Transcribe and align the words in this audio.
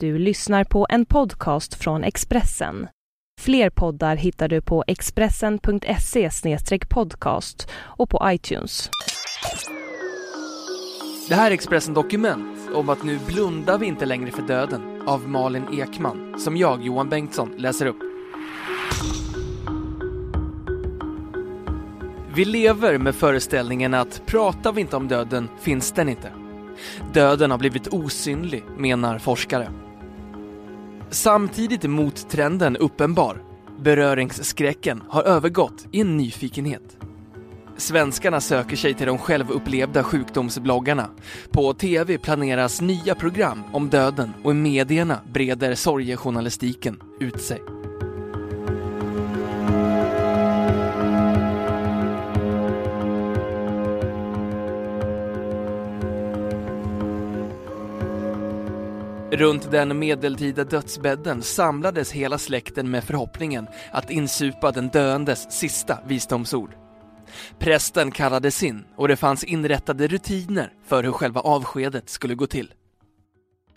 Du 0.00 0.18
lyssnar 0.18 0.64
på 0.64 0.86
en 0.90 1.06
podcast 1.06 1.74
från 1.74 2.04
Expressen. 2.04 2.88
Fler 3.40 3.70
poddar 3.70 4.16
hittar 4.16 4.48
du 4.48 4.60
på 4.60 4.84
expressen.se 4.86 6.30
podcast 6.88 7.68
och 7.74 8.10
på 8.10 8.20
iTunes. 8.24 8.90
Det 11.28 11.34
här 11.34 11.50
är 11.50 11.54
Expressen 11.54 11.94
Dokument 11.94 12.58
om 12.74 12.88
att 12.88 13.04
nu 13.04 13.18
blundar 13.26 13.78
vi 13.78 13.86
inte 13.86 14.06
längre 14.06 14.30
för 14.30 14.42
döden 14.42 15.02
av 15.06 15.28
Malin 15.28 15.80
Ekman, 15.80 16.38
som 16.38 16.56
jag, 16.56 16.82
Johan 16.82 17.08
Bengtsson, 17.08 17.54
läser 17.56 17.86
upp. 17.86 18.02
Vi 22.34 22.44
lever 22.44 22.98
med 22.98 23.14
föreställningen 23.14 23.94
att 23.94 24.22
pratar 24.26 24.72
vi 24.72 24.80
inte 24.80 24.96
om 24.96 25.08
döden 25.08 25.48
finns 25.60 25.92
den 25.92 26.08
inte. 26.08 26.32
Döden 27.12 27.50
har 27.50 27.58
blivit 27.58 27.88
osynlig, 27.88 28.64
menar 28.76 29.18
forskare. 29.18 29.68
Samtidigt 31.10 31.84
är 31.84 31.88
mottrenden 31.88 32.76
uppenbar. 32.76 33.42
Beröringsskräcken 33.80 35.02
har 35.08 35.22
övergått 35.22 35.86
i 35.92 36.00
en 36.00 36.16
nyfikenhet. 36.16 36.96
Svenskarna 37.76 38.40
söker 38.40 38.76
sig 38.76 38.94
till 38.94 39.06
de 39.06 39.18
självupplevda 39.18 40.02
sjukdomsbloggarna. 40.02 41.10
På 41.50 41.74
TV 41.74 42.18
planeras 42.18 42.80
nya 42.80 43.14
program 43.14 43.62
om 43.72 43.88
döden 43.88 44.32
och 44.44 44.50
i 44.50 44.54
medierna 44.54 45.20
breder 45.32 45.74
sorgejournalistiken 45.74 47.02
ut 47.20 47.42
sig. 47.42 47.62
Runt 59.30 59.70
den 59.70 59.98
medeltida 59.98 60.64
dödsbädden 60.64 61.42
samlades 61.42 62.12
hela 62.12 62.38
släkten 62.38 62.90
med 62.90 63.04
förhoppningen 63.04 63.66
att 63.92 64.10
insupa 64.10 64.72
den 64.72 64.88
döendes 64.88 65.52
sista 65.52 65.98
visdomsord. 66.06 66.74
Prästen 67.58 68.10
kallades 68.10 68.62
in 68.62 68.84
och 68.96 69.08
det 69.08 69.16
fanns 69.16 69.44
inrättade 69.44 70.08
rutiner 70.08 70.72
för 70.86 71.02
hur 71.02 71.12
själva 71.12 71.40
avskedet 71.40 72.08
skulle 72.08 72.34
gå 72.34 72.46
till. 72.46 72.72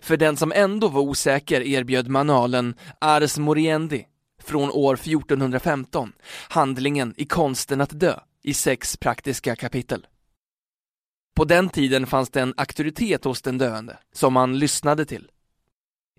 För 0.02 0.18
den 0.18 0.38
som 0.38 0.52
ändå 0.56 0.88
var 0.88 1.02
osäker 1.02 1.62
erbjöd 1.62 2.08
manualen 2.08 2.76
Ars 3.02 3.38
Moriendi 3.38 4.06
från 4.44 4.72
år 4.72 4.94
1415, 4.94 6.12
handlingen 6.50 7.14
i 7.18 7.26
konsten 7.26 7.82
att 7.82 8.00
dö, 8.00 8.20
i 8.44 8.54
sex 8.54 8.98
praktiska 8.98 9.56
kapitel. 9.56 10.08
På 11.36 11.46
den 11.46 11.70
tiden 11.70 12.08
fanns 12.08 12.30
det 12.30 12.42
en 12.42 12.54
auktoritet 12.58 13.24
hos 13.24 13.42
den 13.42 13.58
döende, 13.58 13.98
som 14.14 14.34
man 14.34 14.60
lyssnade 14.60 15.06
till. 15.06 15.32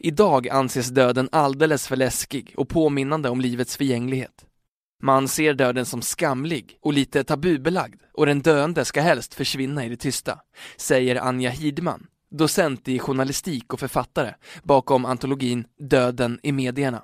Idag 0.03 0.48
anses 0.48 0.89
döden 0.89 1.29
alldeles 1.33 1.89
för 1.89 1.97
läskig 1.97 2.55
och 2.56 2.69
påminnande 2.69 3.29
om 3.29 3.41
livets 3.41 3.77
förgänglighet. 3.77 4.45
Man 5.03 5.29
ser 5.29 5.55
döden 5.55 5.87
som 5.87 6.03
skamlig 6.03 6.79
och 6.83 6.93
lite 6.93 7.25
tabubelagd 7.25 8.01
och 8.12 8.27
den 8.27 8.43
döende 8.43 8.84
ska 8.84 9.01
helst 9.01 9.34
försvinna 9.34 9.84
i 9.84 9.89
det 9.89 9.97
tysta, 9.97 10.39
säger 10.77 11.17
Anja 11.17 11.51
Hidman, 11.51 12.06
docent 12.31 12.89
i 12.89 12.98
journalistik 12.98 13.73
och 13.73 13.81
författare 13.81 14.34
bakom 14.62 15.05
antologin 15.05 15.65
Döden 15.91 16.41
i 16.43 16.53
medierna. 16.53 17.03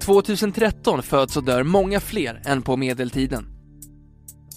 2013 0.00 1.02
föds 1.02 1.36
och 1.36 1.44
dör 1.44 1.62
många 1.62 2.00
fler 2.00 2.42
än 2.44 2.62
på 2.62 2.76
medeltiden. 2.76 3.53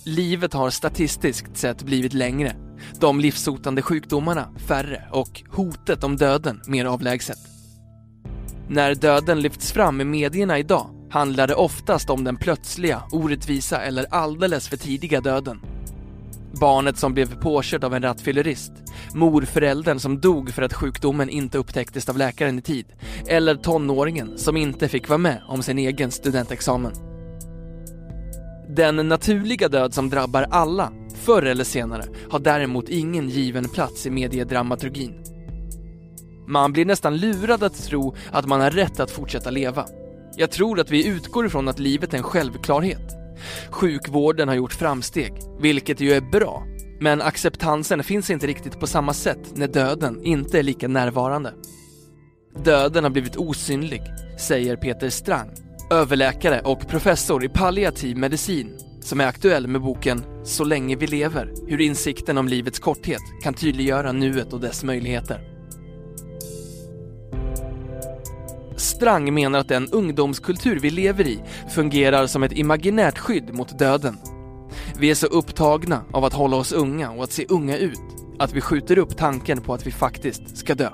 Livet 0.08 0.54
har 0.54 0.70
statistiskt 0.70 1.58
sett 1.58 1.84
blivit 1.84 2.14
längre 2.14 2.56
de 3.00 3.20
livshotande 3.20 3.82
sjukdomarna 3.82 4.50
färre 4.68 5.04
och 5.12 5.44
hotet 5.50 6.04
om 6.04 6.16
döden 6.16 6.62
mer 6.68 6.86
avlägset. 6.86 7.38
När 8.70 8.96
döden 8.96 9.42
lyfts 9.42 9.72
fram 9.72 10.02
i 10.02 10.04
medierna 10.04 10.60
idag 10.60 10.90
handlar 11.10 11.48
det 11.48 11.56
oftast 11.56 12.10
om 12.10 12.24
den 12.24 12.38
plötsliga, 12.38 13.04
orättvisa 13.12 13.82
eller 13.82 14.06
alldeles 14.10 14.68
för 14.68 14.78
tidiga 14.78 15.22
döden. 15.22 15.60
Barnet 16.62 16.98
som 16.98 17.14
blev 17.14 17.40
påkörd 17.40 17.84
av 17.84 17.94
en 17.94 18.04
rattfyllerist, 18.04 18.72
morföräldern 19.16 20.00
som 20.00 20.22
dog 20.22 20.54
för 20.54 20.62
att 20.62 20.74
sjukdomen 20.74 21.30
inte 21.30 21.58
upptäcktes 21.58 22.10
av 22.10 22.18
läkaren 22.18 22.60
i 22.60 22.62
tid, 22.62 22.86
eller 23.26 23.56
tonåringen 23.56 24.38
som 24.38 24.58
inte 24.58 24.88
fick 24.88 25.10
vara 25.10 25.18
med 25.18 25.42
om 25.48 25.64
sin 25.64 25.78
egen 25.78 26.12
studentexamen. 26.12 27.07
Den 28.78 28.96
naturliga 29.08 29.70
död 29.70 29.94
som 29.94 30.10
drabbar 30.10 30.48
alla 30.52 30.92
förr 31.16 31.44
eller 31.44 31.64
senare 31.64 32.04
har 32.30 32.40
däremot 32.40 32.90
ingen 32.90 33.30
given 33.30 33.70
plats 33.70 34.06
i 34.06 34.10
mediedramaturgin. 34.10 35.24
Man 36.48 36.74
blir 36.74 36.86
nästan 36.86 37.18
lurad 37.18 37.64
att 37.64 37.84
tro 37.84 38.16
att 38.32 38.46
man 38.46 38.62
har 38.62 38.72
rätt 38.72 39.00
att 39.00 39.12
fortsätta 39.12 39.50
leva. 39.50 39.86
Jag 40.36 40.52
tror 40.52 40.80
att 40.80 40.92
vi 40.92 41.08
utgår 41.08 41.46
ifrån 41.46 41.68
att 41.68 41.80
livet 41.80 42.14
är 42.14 42.18
en 42.18 42.24
självklarhet. 42.24 43.12
Sjukvården 43.70 44.48
har 44.48 44.56
gjort 44.56 44.74
framsteg, 44.74 45.34
vilket 45.62 46.00
ju 46.00 46.12
är 46.12 46.22
bra. 46.22 46.64
Men 47.00 47.22
acceptansen 47.22 48.04
finns 48.04 48.30
inte 48.30 48.48
riktigt 48.48 48.80
på 48.80 48.88
samma 48.88 49.14
sätt 49.14 49.52
när 49.56 49.68
döden 49.68 50.24
inte 50.24 50.60
är 50.60 50.64
lika 50.64 50.88
närvarande. 50.88 51.54
Döden 52.64 53.04
har 53.04 53.12
blivit 53.12 53.38
osynlig, 53.38 54.02
säger 54.40 54.76
Peter 54.76 55.10
Strang, 55.10 55.50
överläkare 55.90 56.62
och 56.62 56.88
professor 56.88 57.44
i 57.44 57.50
palliativ 57.50 58.18
medicin 58.18 58.78
som 59.02 59.22
är 59.22 59.26
aktuell 59.26 59.68
med 59.68 59.82
boken 59.82 60.24
Så 60.44 60.64
länge 60.64 60.96
vi 60.96 61.08
lever, 61.08 61.54
hur 61.68 61.82
insikten 61.82 62.38
om 62.38 62.48
livets 62.48 62.80
korthet 62.80 63.22
kan 63.44 63.54
tydliggöra 63.54 64.12
nuet 64.12 64.54
och 64.54 64.60
dess 64.60 64.84
möjligheter. 64.84 65.42
Strang 68.78 69.34
menar 69.34 69.60
att 69.60 69.70
den 69.70 69.88
ungdomskultur 69.92 70.80
vi 70.80 70.90
lever 70.90 71.28
i 71.28 71.40
fungerar 71.70 72.28
som 72.28 72.44
ett 72.44 72.52
imaginärt 72.52 73.18
skydd 73.18 73.54
mot 73.54 73.80
döden. 73.80 74.18
Vi 75.00 75.12
är 75.12 75.16
så 75.16 75.28
upptagna 75.28 76.04
av 76.14 76.26
att 76.26 76.34
hålla 76.34 76.58
oss 76.58 76.72
unga 76.72 77.12
och 77.12 77.24
att 77.24 77.32
se 77.32 77.46
unga 77.50 77.78
ut 77.78 78.00
att 78.40 78.54
vi 78.54 78.62
skjuter 78.62 78.98
upp 78.98 79.18
tanken 79.18 79.62
på 79.62 79.74
att 79.74 79.88
vi 79.88 79.92
faktiskt 79.92 80.58
ska 80.58 80.76
dö. 80.76 80.90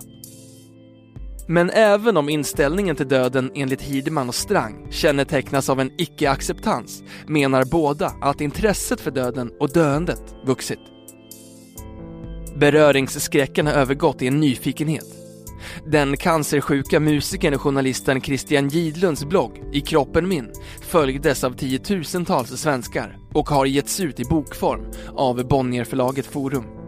Men 1.47 1.69
även 1.69 2.17
om 2.17 2.29
inställningen 2.29 2.95
till 2.95 3.07
döden 3.07 3.51
enligt 3.55 3.81
Hideman 3.81 4.29
och 4.29 4.35
Strang 4.35 4.87
kännetecknas 4.91 5.69
av 5.69 5.79
en 5.79 5.91
icke-acceptans 5.97 7.03
menar 7.27 7.65
båda 7.65 8.11
att 8.21 8.41
intresset 8.41 9.01
för 9.01 9.11
döden 9.11 9.51
och 9.59 9.73
döendet 9.73 10.35
vuxit. 10.45 10.79
Beröringsskräcken 12.55 13.67
har 13.67 13.73
övergått 13.73 14.21
i 14.21 14.27
en 14.27 14.39
nyfikenhet. 14.39 15.05
Den 15.85 16.17
cancersjuka 16.17 16.99
musikern 16.99 17.53
och 17.53 17.61
journalisten 17.61 18.21
Christian 18.21 18.67
Gidlunds 18.67 19.25
blogg 19.25 19.63
I 19.73 19.81
kroppen 19.81 20.27
min 20.27 20.51
följdes 20.81 21.43
av 21.43 21.51
tiotusentals 21.51 22.49
svenskar 22.49 23.17
och 23.33 23.49
har 23.49 23.65
getts 23.65 23.99
ut 23.99 24.19
i 24.19 24.23
bokform 24.23 24.85
av 25.15 25.47
Bonnierförlaget 25.47 26.25
Forum. 26.25 26.82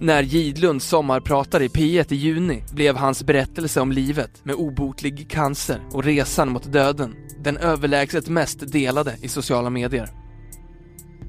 När 0.00 0.22
Gidlund 0.22 0.82
sommarpratade 0.82 1.64
i 1.64 1.68
P1 1.68 2.12
i 2.12 2.16
juni 2.16 2.62
blev 2.72 2.96
hans 2.96 3.24
berättelse 3.24 3.80
om 3.80 3.92
livet 3.92 4.44
med 4.44 4.54
obotlig 4.54 5.30
cancer 5.30 5.80
och 5.92 6.04
resan 6.04 6.52
mot 6.52 6.72
döden 6.72 7.16
den 7.42 7.56
överlägset 7.56 8.28
mest 8.28 8.72
delade 8.72 9.16
i 9.22 9.28
sociala 9.28 9.70
medier. 9.70 10.10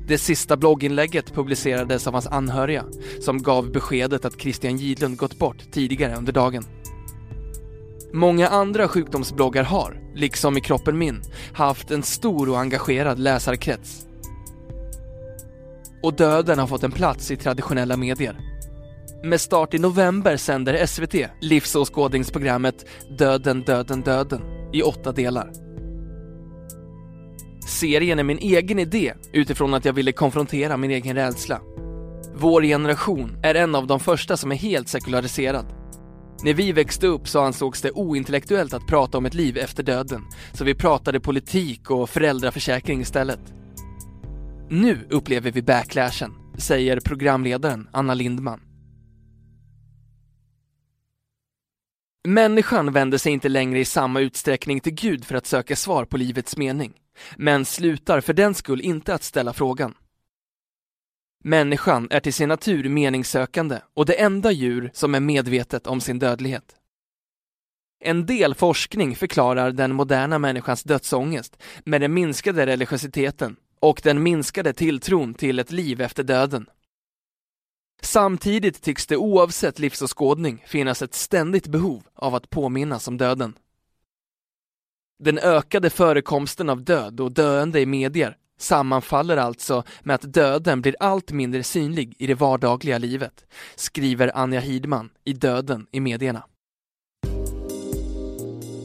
Det 0.08 0.18
sista 0.18 0.58
blogginlägget 0.58 1.34
publicerades 1.34 2.08
av 2.08 2.14
hans 2.14 2.28
anhöriga 2.28 2.86
som 3.22 3.44
gav 3.44 3.72
beskedet 3.72 4.26
att 4.26 4.42
Christian 4.42 4.78
Gidlund 4.78 5.18
gått 5.18 5.40
bort 5.40 5.72
tidigare 5.72 6.16
under 6.16 6.34
dagen. 6.34 6.66
Många 8.14 8.48
andra 8.48 8.88
sjukdomsbloggar 8.88 9.64
har, 9.64 10.02
liksom 10.16 10.58
i 10.58 10.62
Kroppen 10.62 10.98
Min, 10.98 11.22
haft 11.54 11.92
en 11.92 12.04
stor 12.04 12.50
och 12.50 12.60
engagerad 12.60 13.20
läsarkrets. 13.20 14.06
Och 16.04 16.14
döden 16.14 16.60
har 16.60 16.68
fått 16.68 16.84
en 16.84 16.92
plats 16.92 17.32
i 17.32 17.38
traditionella 17.38 17.98
medier. 17.98 18.49
Med 19.24 19.42
start 19.42 19.74
i 19.74 19.80
november 19.80 20.38
sänder 20.38 20.86
SVT 20.86 21.16
livsåskådningsprogrammet 21.42 22.86
Döden, 23.18 23.62
döden, 23.62 24.02
döden 24.02 24.42
i 24.74 24.82
åtta 24.82 25.12
delar. 25.12 25.52
Serien 27.68 28.20
är 28.20 28.24
min 28.24 28.38
egen 28.38 28.80
idé 28.80 29.14
utifrån 29.34 29.74
att 29.74 29.86
jag 29.86 29.94
ville 29.94 30.12
konfrontera 30.12 30.78
min 30.78 30.92
egen 30.92 31.16
rädsla. 31.16 31.62
Vår 32.36 32.62
generation 32.62 33.38
är 33.44 33.56
en 33.56 33.76
av 33.76 33.88
de 33.88 34.00
första 34.00 34.38
som 34.38 34.52
är 34.52 34.56
helt 34.56 34.88
sekulariserad. 34.88 35.66
När 36.44 36.54
vi 36.54 36.72
växte 36.72 37.08
upp 37.08 37.28
så 37.28 37.40
ansågs 37.40 37.82
det 37.82 37.92
ointellektuellt 37.92 38.74
att 38.74 38.88
prata 38.88 39.18
om 39.18 39.26
ett 39.26 39.34
liv 39.34 39.58
efter 39.58 39.84
döden, 39.84 40.22
så 40.54 40.64
vi 40.64 40.76
pratade 40.76 41.20
politik 41.20 41.92
och 41.92 42.10
föräldraförsäkring 42.10 43.02
istället. 43.02 43.54
Nu 44.70 45.08
upplever 45.10 45.52
vi 45.52 45.62
backlashen, 45.62 46.32
säger 46.58 47.00
programledaren 47.00 47.88
Anna 47.94 48.14
Lindman. 48.14 48.69
Människan 52.30 52.94
vänder 52.94 53.18
sig 53.18 53.32
inte 53.32 53.50
längre 53.50 53.80
i 53.80 53.86
samma 53.86 54.20
utsträckning 54.20 54.80
till 54.80 54.94
Gud 54.94 55.26
för 55.26 55.36
att 55.36 55.46
söka 55.46 55.76
svar 55.76 56.06
på 56.06 56.18
livets 56.18 56.58
mening, 56.58 56.94
men 57.36 57.66
slutar 57.66 58.22
för 58.22 58.34
den 58.34 58.54
skull 58.54 58.82
inte 58.82 59.14
att 59.14 59.24
ställa 59.24 59.54
frågan. 59.54 59.94
Människan 61.44 62.08
är 62.12 62.20
till 62.20 62.34
sin 62.34 62.50
natur 62.50 62.90
meningssökande 62.90 63.80
och 63.94 64.06
det 64.06 64.14
enda 64.14 64.52
djur 64.52 64.92
som 64.94 65.16
är 65.16 65.20
medvetet 65.20 65.88
om 65.88 66.02
sin 66.02 66.20
dödlighet. 66.20 66.76
En 68.00 68.26
del 68.26 68.56
forskning 68.56 69.16
förklarar 69.16 69.72
den 69.72 69.96
moderna 69.96 70.40
människans 70.40 70.84
dödsångest 70.84 71.58
med 71.84 72.02
den 72.02 72.14
minskade 72.14 72.66
religiositeten 72.66 73.56
och 73.80 74.02
den 74.04 74.24
minskade 74.24 74.74
tilltron 74.74 75.34
till 75.34 75.60
ett 75.60 75.72
liv 75.72 76.02
efter 76.02 76.24
döden. 76.24 76.66
Samtidigt 78.02 78.82
tycks 78.82 79.08
det 79.08 79.18
oavsett 79.18 79.80
livsåskådning 79.80 80.64
finnas 80.68 81.02
ett 81.02 81.14
ständigt 81.14 81.68
behov 81.68 82.04
av 82.16 82.36
att 82.36 82.50
påminnas 82.50 83.08
om 83.08 83.18
döden. 83.18 83.54
Den 85.24 85.38
ökade 85.38 85.90
förekomsten 85.90 86.70
av 86.70 86.84
död 86.84 87.20
och 87.20 87.32
döende 87.32 87.80
i 87.80 87.86
medier 87.86 88.38
sammanfaller 88.60 89.38
alltså 89.38 89.84
med 90.02 90.16
att 90.16 90.34
döden 90.34 90.82
blir 90.82 90.96
allt 91.00 91.32
mindre 91.32 91.64
synlig 91.64 92.16
i 92.18 92.28
det 92.28 92.36
vardagliga 92.36 92.98
livet, 92.98 93.46
skriver 93.76 94.38
Anja 94.38 94.60
Hidman 94.60 95.10
i 95.24 95.34
Döden 95.34 95.88
i 95.92 96.00
medierna. 96.00 96.44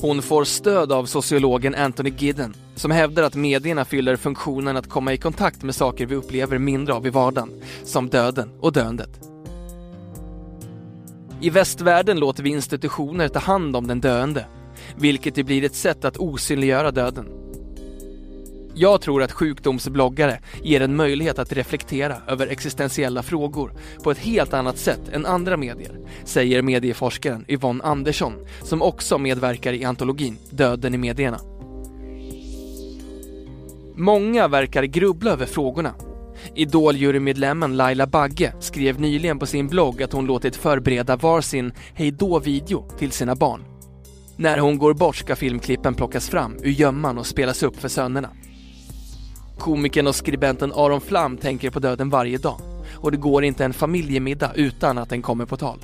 Hon 0.04 0.22
får 0.22 0.44
stöd 0.44 0.92
av 0.92 1.04
sociologen 1.04 1.74
Anthony 1.74 2.10
Gidden 2.10 2.54
som 2.74 2.90
hävdar 2.90 3.22
att 3.22 3.34
medierna 3.34 3.84
fyller 3.84 4.16
funktionen 4.16 4.76
att 4.76 4.88
komma 4.88 5.12
i 5.12 5.16
kontakt 5.16 5.62
med 5.62 5.74
saker 5.74 6.06
vi 6.06 6.14
upplever 6.14 6.58
mindre 6.58 6.94
av 6.94 7.06
i 7.06 7.10
vardagen, 7.10 7.50
som 7.84 8.08
döden 8.08 8.50
och 8.60 8.72
döendet. 8.72 9.20
I 11.40 11.50
västvärlden 11.50 12.18
låter 12.18 12.42
vi 12.42 12.50
institutioner 12.50 13.28
ta 13.28 13.38
hand 13.38 13.76
om 13.76 13.86
den 13.86 14.00
döende, 14.00 14.46
vilket 14.96 15.34
det 15.34 15.44
blir 15.44 15.64
ett 15.64 15.74
sätt 15.74 16.04
att 16.04 16.16
osynliggöra 16.16 16.90
döden. 16.90 17.43
Jag 18.76 19.00
tror 19.00 19.22
att 19.22 19.32
sjukdomsbloggare 19.32 20.38
ger 20.62 20.80
en 20.80 20.96
möjlighet 20.96 21.38
att 21.38 21.52
reflektera 21.52 22.16
över 22.28 22.46
existentiella 22.46 23.22
frågor 23.22 23.72
på 24.02 24.10
ett 24.10 24.18
helt 24.18 24.54
annat 24.54 24.78
sätt 24.78 25.00
än 25.12 25.26
andra 25.26 25.56
medier, 25.56 25.98
säger 26.24 26.62
medieforskaren 26.62 27.44
Yvonne 27.48 27.84
Andersson 27.84 28.32
som 28.62 28.82
också 28.82 29.18
medverkar 29.18 29.72
i 29.72 29.84
antologin 29.84 30.38
Döden 30.50 30.94
i 30.94 30.98
medierna. 30.98 31.38
Många 33.96 34.48
verkar 34.48 34.84
grubbla 34.84 35.30
över 35.30 35.46
frågorna. 35.46 35.94
Idol-jurymedlemmen 36.54 37.76
Laila 37.76 38.06
Bagge 38.06 38.52
skrev 38.60 39.00
nyligen 39.00 39.38
på 39.38 39.46
sin 39.46 39.68
blogg 39.68 40.02
att 40.02 40.12
hon 40.12 40.26
låtit 40.26 40.56
förbereda 40.56 41.16
varsin 41.16 41.72
hejdå-video 41.94 42.88
till 42.98 43.12
sina 43.12 43.34
barn. 43.34 43.64
När 44.36 44.58
hon 44.58 44.78
går 44.78 44.94
bort 44.94 45.16
ska 45.16 45.36
filmklippen 45.36 45.94
plockas 45.94 46.28
fram 46.28 46.56
ur 46.62 46.70
gömman 46.70 47.18
och 47.18 47.26
spelas 47.26 47.62
upp 47.62 47.76
för 47.76 47.88
sönerna. 47.88 48.28
Komikern 49.58 50.06
och 50.06 50.14
skribenten 50.14 50.72
Aron 50.72 51.00
Flam 51.00 51.36
tänker 51.36 51.70
på 51.70 51.80
döden 51.80 52.10
varje 52.10 52.38
dag 52.38 52.60
och 52.92 53.10
det 53.10 53.16
går 53.16 53.44
inte 53.44 53.64
en 53.64 53.72
familjemiddag 53.72 54.52
utan 54.54 54.98
att 54.98 55.08
den 55.08 55.22
kommer 55.22 55.46
på 55.46 55.56
tal. 55.56 55.78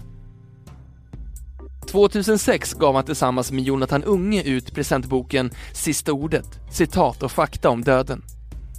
2006 1.90 2.74
gav 2.74 2.94
han 2.94 3.04
tillsammans 3.04 3.52
med 3.52 3.64
Jonathan 3.64 4.04
Unge 4.04 4.42
ut 4.42 4.74
presentboken 4.74 5.50
Sista 5.72 6.12
ordet, 6.12 6.58
citat 6.70 7.22
och 7.22 7.32
fakta 7.32 7.70
om 7.70 7.82
döden. 7.82 8.22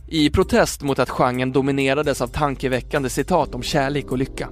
I 0.08 0.30
protest 0.30 0.82
mot 0.82 1.00
att 1.00 1.10
genren 1.10 1.52
dominerades 1.52 2.22
av 2.22 2.28
tankeväckande 2.28 3.10
citat 3.10 3.56
om 3.56 3.64
kärlek 3.64 4.12
och 4.12 4.18
lycka. 4.18 4.50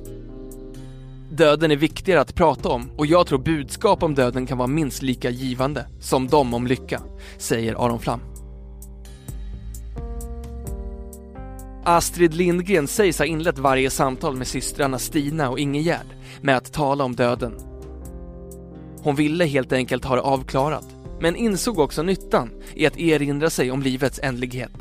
Döden 1.31 1.71
är 1.71 1.75
viktigare 1.75 2.21
att 2.21 2.35
prata 2.35 2.69
om 2.69 2.91
och 2.97 3.05
jag 3.05 3.27
tror 3.27 3.39
budskap 3.39 4.03
om 4.03 4.15
döden 4.15 4.45
kan 4.45 4.57
vara 4.57 4.67
minst 4.67 5.01
lika 5.01 5.29
givande 5.29 5.85
som 5.99 6.27
de 6.27 6.53
om 6.53 6.67
lycka, 6.67 7.01
säger 7.37 7.85
Aron 7.85 7.99
Flam. 7.99 8.28
Astrid 11.83 12.33
Lindgren 12.33 12.87
sägs 12.87 13.19
ha 13.19 13.25
inlett 13.25 13.57
varje 13.57 13.89
samtal 13.89 14.35
med 14.35 14.47
systrarna 14.47 14.99
Stina 14.99 15.49
och 15.49 15.59
Ingegärd 15.59 16.07
med 16.41 16.57
att 16.57 16.73
tala 16.73 17.03
om 17.03 17.15
döden. 17.15 17.53
Hon 19.03 19.15
ville 19.15 19.45
helt 19.45 19.73
enkelt 19.73 20.05
ha 20.05 20.15
det 20.15 20.21
avklarat, 20.21 20.95
men 21.21 21.35
insåg 21.35 21.79
också 21.79 22.03
nyttan 22.03 22.49
i 22.73 22.85
att 22.85 22.97
erinra 22.97 23.49
sig 23.49 23.71
om 23.71 23.81
livets 23.81 24.19
ändlighet. 24.23 24.71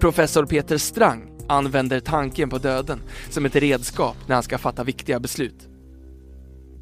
Professor 0.00 0.46
Peter 0.46 0.78
Strang 0.78 1.30
använder 1.48 2.00
tanken 2.00 2.50
på 2.50 2.58
döden 2.58 3.02
som 3.30 3.46
ett 3.46 3.56
redskap 3.56 4.16
när 4.26 4.34
han 4.34 4.42
ska 4.42 4.58
fatta 4.58 4.84
viktiga 4.84 5.20
beslut. 5.20 5.68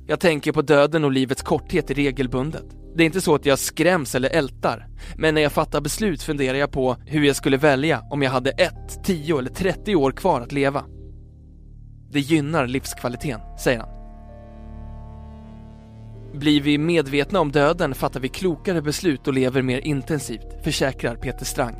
Jag 0.07 0.21
tänker 0.21 0.53
på 0.53 0.63
döden 0.63 1.05
och 1.05 1.13
livets 1.13 1.43
korthet 1.43 1.91
regelbundet. 1.91 2.82
Det 2.95 3.03
är 3.03 3.07
inte 3.07 3.21
så 3.21 3.35
att 3.35 3.47
jag 3.47 3.59
skräms 3.59 4.15
eller 4.15 4.29
ältar, 4.29 4.87
men 5.17 5.35
när 5.35 5.43
jag 5.43 5.53
fattar 5.53 5.81
beslut 5.81 6.23
funderar 6.23 6.59
jag 6.59 6.73
på 6.73 6.97
hur 7.07 7.25
jag 7.25 7.37
skulle 7.37 7.57
välja 7.57 8.03
om 8.11 8.23
jag 8.23 8.31
hade 8.31 8.51
ett, 8.51 9.05
tio 9.05 9.39
eller 9.39 9.51
30 9.51 9.97
år 9.97 10.13
kvar 10.13 10.41
att 10.41 10.53
leva. 10.53 10.85
Det 12.11 12.21
gynnar 12.21 12.67
livskvaliteten, 12.67 13.41
säger 13.59 13.79
han. 13.79 13.89
Blir 16.39 16.61
vi 16.61 16.79
medvetna 16.79 17.41
om 17.41 17.53
döden 17.53 17.95
fattar 17.95 18.21
vi 18.21 18.29
klokare 18.29 18.83
beslut 18.83 19.27
och 19.29 19.35
lever 19.35 19.63
mer 19.63 19.79
intensivt, 19.79 20.65
försäkrar 20.65 21.17
Peter 21.17 21.45
Strang. 21.45 21.77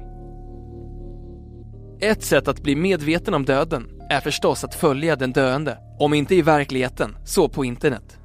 Ett 2.01 2.23
sätt 2.23 2.49
att 2.49 2.63
bli 2.63 2.77
medveten 2.77 3.35
om 3.35 3.45
döden 3.45 3.91
är 4.11 4.21
förstås 4.21 4.65
att 4.65 4.75
följa 4.75 5.17
den 5.17 5.33
döende, 5.33 5.79
om 5.99 6.15
inte 6.15 6.35
i 6.35 6.43
verkligheten, 6.43 7.17
så 7.25 7.49
på 7.49 7.65
internet. 7.65 8.19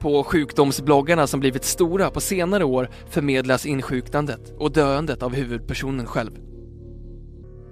På 0.00 0.24
sjukdomsbloggarna 0.24 1.26
som 1.26 1.40
blivit 1.40 1.64
stora 1.64 2.10
på 2.10 2.20
senare 2.20 2.64
år 2.64 2.90
förmedlas 3.10 3.66
insjuknandet 3.66 4.54
och 4.58 4.72
döendet 4.72 5.22
av 5.22 5.34
huvudpersonen 5.34 6.06
själv. 6.06 6.32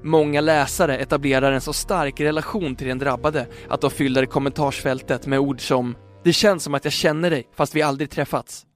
Många 0.03 0.41
läsare 0.41 0.99
etablerar 0.99 1.53
en 1.53 1.61
så 1.61 1.73
stark 1.73 2.21
relation 2.21 2.77
till 2.77 2.87
den 2.87 2.99
drabbade 2.99 3.47
att 3.69 3.81
de 3.81 3.91
fyller 3.91 4.27
kommentarsfältet 4.27 5.27
med 5.27 5.39
ord 5.39 5.61
som 5.61 5.97
“Det 6.25 6.33
känns 6.33 6.63
som 6.63 6.75
att 6.75 6.85
jag 6.85 6.93
känner 6.93 7.31
dig 7.31 7.49
fast 7.55 7.75
vi 7.75 7.83
aldrig 7.83 8.11
träffats”. 8.11 8.67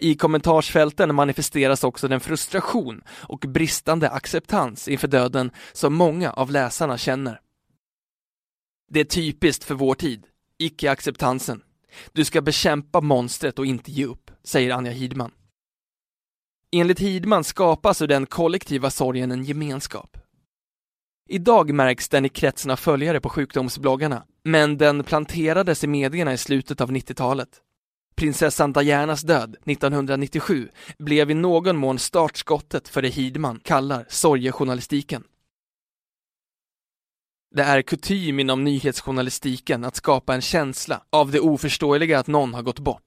I 0.00 0.14
kommentarsfälten 0.14 1.14
manifesteras 1.14 1.84
också 1.84 2.08
den 2.08 2.20
frustration 2.20 3.02
och 3.10 3.38
bristande 3.38 4.10
acceptans 4.10 4.88
inför 4.88 5.08
döden 5.08 5.50
som 5.72 5.94
många 5.94 6.30
av 6.30 6.50
läsarna 6.50 6.98
känner. 6.98 7.40
Det 8.90 9.00
är 9.00 9.04
typiskt 9.04 9.64
för 9.64 9.74
vår 9.74 9.94
tid, 9.94 10.24
icke-acceptansen. 10.58 11.62
Du 12.12 12.24
ska 12.24 12.40
bekämpa 12.40 13.00
monstret 13.00 13.58
och 13.58 13.66
inte 13.66 13.90
ge 13.90 14.04
upp, 14.04 14.30
säger 14.44 14.70
Anja 14.70 14.92
Hidman. 14.92 15.30
Enligt 16.72 17.00
Hidman 17.00 17.44
skapas 17.44 18.02
ur 18.02 18.06
den 18.06 18.26
kollektiva 18.26 18.90
sorgen 18.90 19.32
en 19.32 19.44
gemenskap. 19.44 20.16
Idag 21.28 21.74
märks 21.74 22.08
den 22.08 22.24
i 22.24 22.28
kretsen 22.28 22.70
av 22.70 22.76
följare 22.76 23.20
på 23.20 23.28
sjukdomsbloggarna, 23.28 24.24
men 24.44 24.78
den 24.78 25.04
planterades 25.04 25.84
i 25.84 25.86
medierna 25.86 26.32
i 26.32 26.38
slutet 26.38 26.80
av 26.80 26.90
90-talet. 26.90 27.48
Prinsessan 28.16 28.72
Dianas 28.72 29.22
död 29.22 29.56
1997 29.66 30.68
blev 30.98 31.30
i 31.30 31.34
någon 31.34 31.76
mån 31.76 31.98
startskottet 31.98 32.88
för 32.88 33.02
det 33.02 33.08
Hidman 33.08 33.60
kallar 33.64 34.06
sorgejournalistiken. 34.08 35.24
Det 37.50 37.62
är 37.62 37.82
kutym 37.82 38.40
inom 38.40 38.64
nyhetsjournalistiken 38.64 39.84
att 39.84 39.96
skapa 39.96 40.34
en 40.34 40.40
känsla 40.40 41.04
av 41.10 41.30
det 41.30 41.40
oförståeliga 41.40 42.18
att 42.18 42.26
någon 42.26 42.54
har 42.54 42.62
gått 42.62 42.78
bort. 42.78 43.02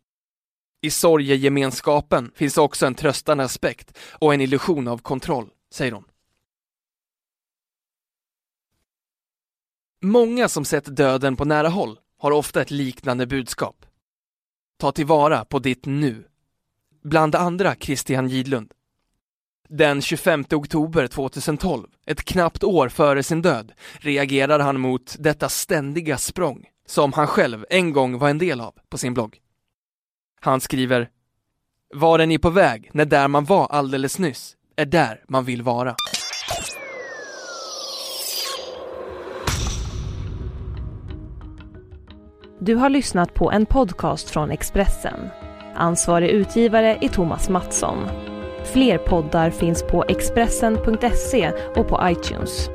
I 0.82 0.92
sorgegemenskapen 0.92 2.32
finns 2.36 2.58
också 2.58 2.86
en 2.86 2.96
tröstande 2.96 3.44
aspekt 3.44 3.98
och 4.12 4.34
en 4.34 4.42
illusion 4.42 4.88
av 4.88 4.98
kontroll, 4.98 5.50
säger 5.74 5.92
hon. 5.92 6.04
Många 10.04 10.50
som 10.50 10.66
sett 10.66 10.96
döden 10.96 11.36
på 11.36 11.46
nära 11.46 11.70
håll 11.70 12.00
har 12.18 12.32
ofta 12.32 12.62
ett 12.62 12.72
liknande 12.72 13.28
budskap. 13.28 13.86
Ta 14.80 14.92
tillvara 14.92 15.46
på 15.46 15.60
ditt 15.60 15.86
nu. 15.86 16.28
Bland 17.04 17.36
andra 17.36 17.76
Christian 17.76 18.28
Gidlund. 18.30 18.74
Den 19.74 20.02
25 20.02 20.46
oktober 20.52 21.08
2012, 21.08 21.88
ett 22.06 22.24
knappt 22.24 22.64
år 22.64 22.90
före 22.90 23.24
sin 23.24 23.42
död, 23.42 23.72
reagerar 24.00 24.60
han 24.60 24.80
mot 24.80 25.16
detta 25.20 25.50
ständiga 25.50 26.18
språng 26.18 26.66
som 26.86 27.14
han 27.14 27.28
själv 27.28 27.66
en 27.70 27.94
gång 27.94 28.18
var 28.20 28.30
en 28.30 28.38
del 28.38 28.62
av 28.62 28.74
på 28.90 28.98
sin 28.98 29.14
blogg. 29.14 29.38
Han 30.42 30.62
skriver 30.62 31.10
Var 31.94 32.20
är 32.20 32.26
ni 32.26 32.38
på 32.38 32.50
väg 32.50 32.90
när 32.94 33.06
där 33.06 33.28
man 33.28 33.46
var 33.46 33.68
alldeles 33.68 34.20
nyss 34.20 34.56
är 34.76 34.86
där 34.86 35.24
man 35.28 35.46
vill 35.46 35.62
vara? 35.62 35.96
Du 42.60 42.76
har 42.76 42.90
lyssnat 42.90 43.34
på 43.34 43.52
en 43.52 43.66
podcast 43.66 44.30
från 44.30 44.52
Expressen. 44.52 45.30
Ansvarig 45.76 46.30
utgivare 46.30 46.98
är 47.02 47.10
Thomas 47.10 47.50
Mattsson. 47.50 48.31
Fler 48.64 48.98
poddar 48.98 49.50
finns 49.50 49.84
på 49.84 50.04
Expressen.se 50.08 51.52
och 51.76 51.88
på 51.88 52.00
iTunes. 52.04 52.70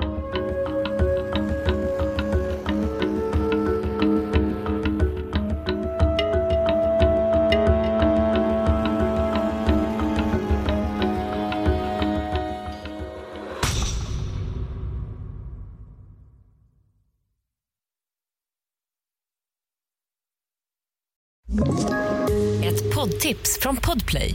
Ett 22.64 22.94
poddtips 22.94 23.58
från 23.60 23.76
Podplay. 23.76 24.34